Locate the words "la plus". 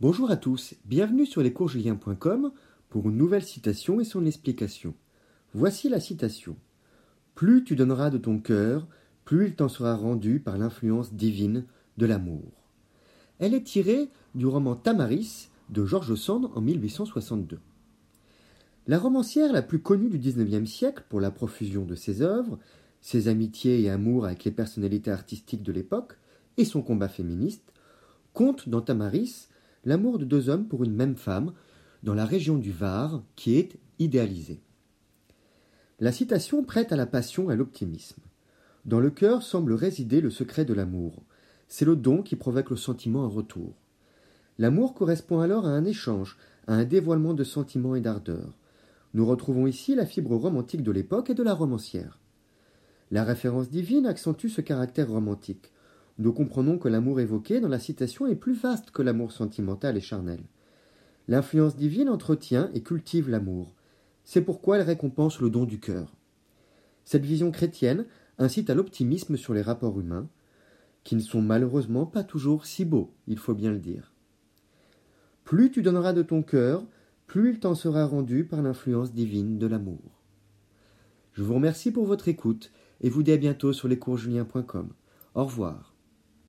19.52-19.80